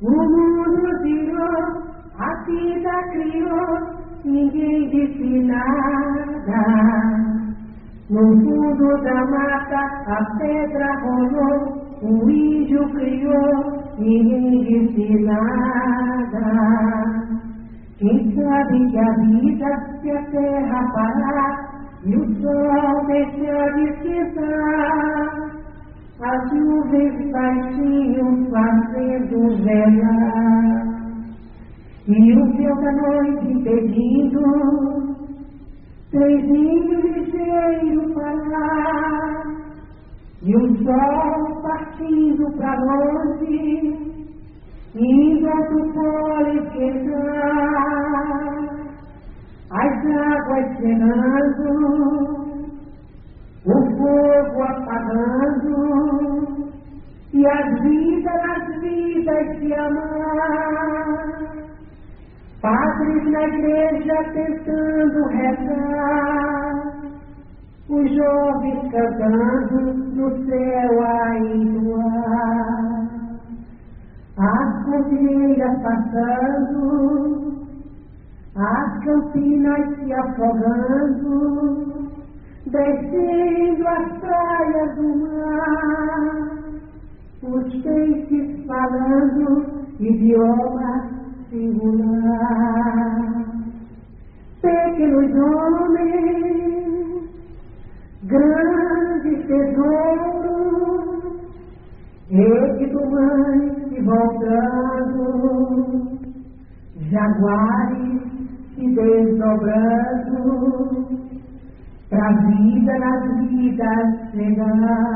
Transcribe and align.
O 0.00 0.10
mundo 0.10 1.02
virou, 1.02 1.82
a 2.18 2.34
vida 2.44 3.02
criou, 3.10 3.98
ninguém 4.24 4.88
disse 4.90 5.42
nada. 5.42 6.62
No 8.08 8.20
fundo 8.20 9.02
da 9.02 9.26
mata 9.26 9.80
a 10.06 10.38
pedra 10.38 11.00
rolou, 11.00 11.82
o 12.02 12.30
índio 12.30 12.88
criou, 12.90 13.82
ninguém 13.98 14.62
disse 14.62 15.24
nada. 15.24 16.46
Quem 17.98 18.32
sabe 18.36 18.90
que 18.90 18.98
a 18.98 19.12
vida 19.14 19.98
se 20.00 20.10
a 20.12 20.22
terra 20.30 20.92
parar 20.94 21.68
e 22.04 22.14
o 22.14 22.24
sol 22.40 23.06
deixar 23.08 23.74
de 23.74 23.88
esquentar, 23.90 25.47
as 26.20 26.52
nuvens 26.52 27.30
baixinho 27.30 28.50
fazendo 28.50 29.56
vela. 29.64 30.98
E 32.08 32.32
o 32.32 32.56
céu 32.56 32.74
da 32.76 32.92
noite 32.92 33.62
pedindo 33.62 34.44
trenzinho 36.10 37.00
ligeiro 37.02 38.14
parar 38.14 39.42
e 40.42 40.56
o 40.56 40.84
sol 40.84 41.62
partindo 41.62 42.50
pra 42.56 42.74
longe 42.80 44.18
indo 44.94 45.50
do 45.68 45.92
polo 45.92 46.48
esquentar 46.64 47.98
as 49.70 50.06
águas 50.06 50.66
chegando 50.78 51.68
o 53.66 53.76
fogo 53.98 54.62
apagando 54.62 55.87
e 57.38 57.46
as 57.46 57.80
vidas, 57.82 58.34
as 58.34 58.80
vidas 58.80 59.60
de 59.60 59.72
amar. 59.74 61.38
Padres 62.60 63.24
na 63.30 63.42
igreja 63.44 64.16
tentando 64.32 65.24
rezar, 65.28 66.72
os 67.88 68.10
jovens 68.12 68.90
cantando 68.90 69.80
no 70.16 70.28
céu 70.46 71.00
ainda 71.06 72.04
ar. 72.34 73.08
As 74.38 74.84
cordilheiras 74.84 75.80
passando, 75.82 76.82
as 78.56 79.04
campinas 79.04 79.96
se 79.96 80.12
afogando, 80.12 81.32
descendo 82.66 83.86
as 83.86 84.18
praias 84.18 84.96
do 84.96 85.08
mar, 85.18 86.47
os 87.42 87.82
peixes 87.82 88.66
falando 88.66 89.64
idioma 90.00 91.08
singular. 91.50 93.44
Pequenos 94.60 95.30
homens, 95.36 96.78
grandes 98.24 99.46
tesouros, 99.46 100.38
mãe 102.30 103.58
se 103.88 104.00
voltando, 104.02 105.22
jaguares 107.10 108.20
se 108.74 108.84
desdobrando, 108.94 110.42
pra 112.10 112.32
vida 112.32 112.98
nas 112.98 113.22
vidas 113.48 114.08
chegarem. 114.32 115.08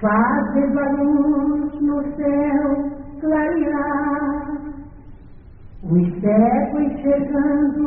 Fazes 0.00 0.76
a 0.78 0.92
luz 0.92 1.80
no 1.82 2.02
céu 2.16 2.90
clarear, 3.20 4.46
os 5.82 6.20
séculos 6.20 6.92
chegando 7.02 7.84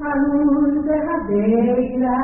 à 0.00 0.14
luz 0.14 0.82
derradeira, 0.86 2.18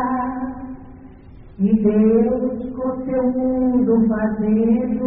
e 1.58 1.68
Deus 1.82 2.74
com 2.76 3.04
seu 3.04 3.24
mundo 3.32 4.08
fazendo, 4.08 5.06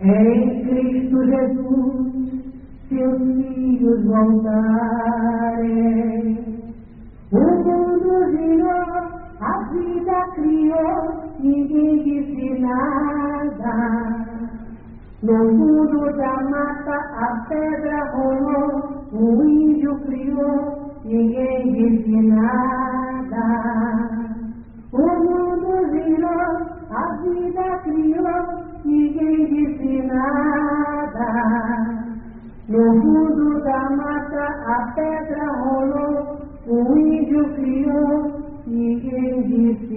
em 0.00 0.64
Cristo 0.64 1.24
Jesus, 1.26 2.14
seus 2.88 3.18
filhos 3.22 4.04
voltarem. 4.04 5.64
O 7.30 7.38
mundo 7.38 8.10
girou, 8.32 8.93
criou, 10.32 11.34
ninguém 11.40 12.02
disse 12.02 12.60
nada. 12.60 14.34
No 15.22 15.36
fundo 15.36 16.16
da 16.16 16.42
mata 16.50 16.96
a 16.96 17.46
pedra 17.48 18.10
rolou, 18.12 19.06
o 19.12 19.42
índio 19.42 19.98
criou, 20.00 20.92
ninguém 21.04 21.72
disse 21.72 22.20
nada. 22.28 23.46
O 24.92 24.98
mundo 24.98 25.90
virou, 25.92 26.52
a 26.90 27.16
vida 27.22 27.78
criou, 27.84 28.64
ninguém 28.84 29.46
disse 29.46 30.02
nada. 30.06 31.28
No 32.68 33.00
fundo 33.00 33.60
da 33.62 33.90
mata 33.90 34.44
a 34.66 34.92
pedra 34.94 35.52
rolou, 35.52 36.38
o 36.66 36.98
índio 36.98 37.44
criou, 37.54 38.43
ninguém 38.66 39.42
disse 39.42 39.94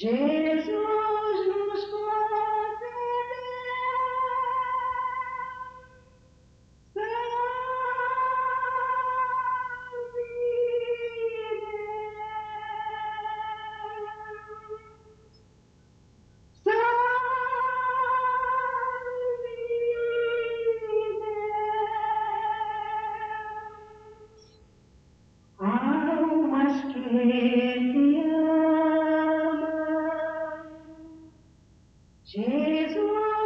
Jesus 0.00 0.37
Jesus 32.50 33.37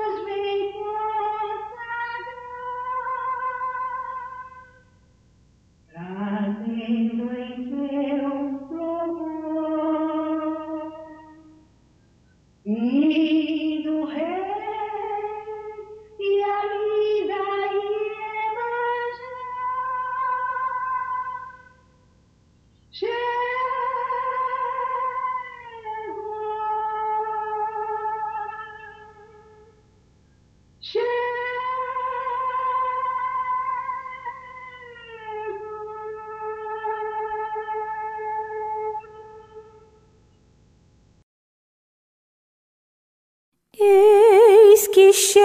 chegam 45.13 45.45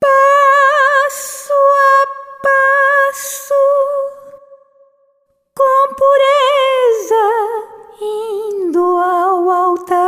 passo 0.00 1.52
a 1.52 2.06
passo 2.42 3.54
com 5.54 5.94
pureza 5.94 7.26
indo 8.00 8.80
ao 8.80 9.50
altar. 9.50 10.06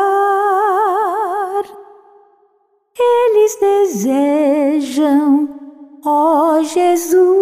Eles 2.98 3.54
desejam, 3.56 5.50
ó 6.04 6.62
Jesus, 6.62 7.36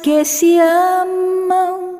que 0.01 0.24
se 0.24 0.57
amam, 0.60 2.00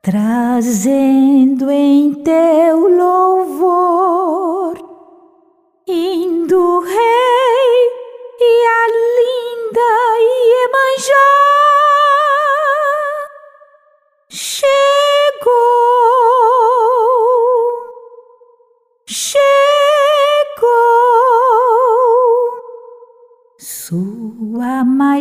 trazendo 0.03 1.71
em 1.71 2.15
teu 2.15 2.89
louvor 2.89 3.40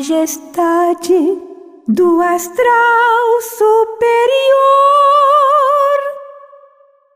Majestade 0.09 1.39
do 1.88 2.19
astral 2.19 3.41
superior 3.41 3.69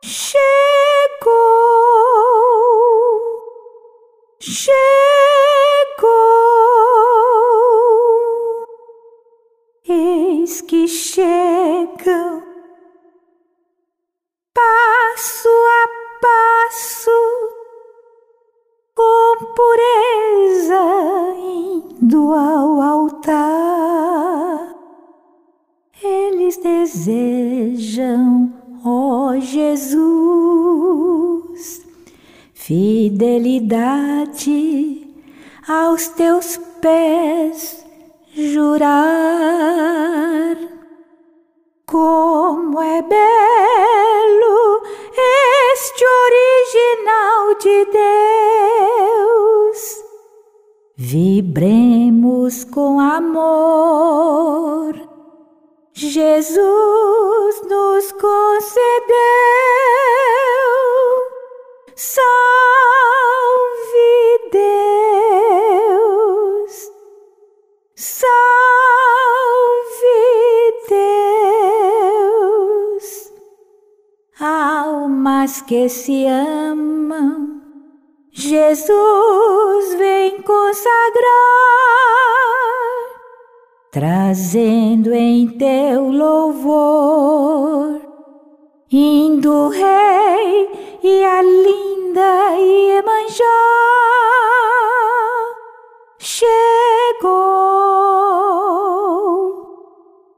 chegou. 0.03 0.43
Eis 9.89 10.61
que 10.61 10.87
chegam 10.87 12.43
passo 14.53 15.49
a 15.49 15.87
passo 16.21 17.21
com 18.95 19.45
pureza 19.55 20.83
indo 21.39 22.31
fidelidade 33.03 34.47
aos 35.67 36.07
teus 36.09 36.57
pés 36.79 37.85
jurar. 38.33 39.35
Como 41.85 42.81
é 42.81 43.01
belo 43.01 44.81
este 45.75 46.05
original 46.29 47.55
de 47.59 47.85
Deus. 49.11 49.77
Vibremos 50.95 52.63
com 52.63 53.01
amor. 53.01 54.95
Jesus 55.93 57.61
nos 57.69 58.13
concedeu 58.13 59.03
Salve 61.95 62.19
Deus, 64.51 65.91
salve 67.95 68.33
Deus, 72.89 73.03
almas 74.39 75.61
que 75.61 75.87
se 75.87 76.25
amam, 76.25 77.61
Jesus 78.31 79.93
vem 79.99 80.41
consagrar, 80.41 81.13
trazendo 83.91 85.13
em 85.13 85.47
teu 85.59 86.09
louvor, 86.09 88.01
indo 88.91 89.67
Rei 89.67 90.92
e 91.03 91.23
a 91.25 91.41
linda 91.41 92.55
Iemanjá 92.57 93.43
chegou, 96.17 97.33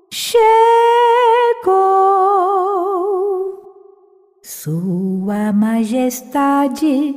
chegou. 0.10 0.42
Sua 4.42 5.54
Majestade 5.54 7.16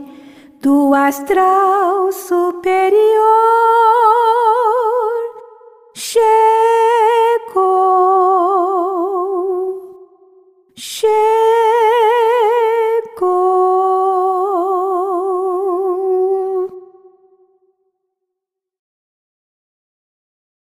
do 0.61 0.93
astral 0.93 2.13
superior 2.13 2.98